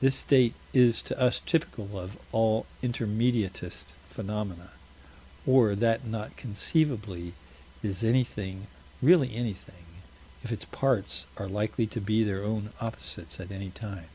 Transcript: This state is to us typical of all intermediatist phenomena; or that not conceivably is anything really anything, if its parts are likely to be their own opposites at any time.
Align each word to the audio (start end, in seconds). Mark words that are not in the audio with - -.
This 0.00 0.16
state 0.16 0.54
is 0.74 1.00
to 1.02 1.16
us 1.20 1.40
typical 1.46 1.96
of 1.96 2.18
all 2.32 2.66
intermediatist 2.82 3.94
phenomena; 4.10 4.70
or 5.46 5.76
that 5.76 6.04
not 6.04 6.36
conceivably 6.36 7.34
is 7.80 8.02
anything 8.02 8.66
really 9.00 9.36
anything, 9.36 9.84
if 10.42 10.50
its 10.50 10.64
parts 10.64 11.26
are 11.36 11.46
likely 11.48 11.86
to 11.86 12.00
be 12.00 12.24
their 12.24 12.42
own 12.42 12.72
opposites 12.80 13.38
at 13.38 13.52
any 13.52 13.70
time. 13.70 14.08